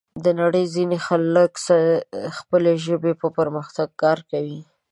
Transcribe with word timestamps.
د 0.23 0.25
نړۍ 0.41 0.65
ځینې 0.75 0.97
خلک 1.07 1.51
د 1.67 1.69
خپلې 2.37 2.73
ژبې 2.85 3.11
په 3.21 3.27
پرمختګ 3.37 3.87
کې 3.91 3.97
کار 4.03 4.19
کوي. 4.31 4.59